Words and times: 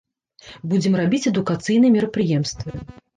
Будзем 0.71 0.95
рабіць 1.01 1.27
адукацыйныя 1.31 1.91
мерапрыемствы. 1.97 2.73